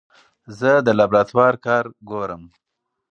[0.59, 2.43] زه د لابراتوار کار ګورم.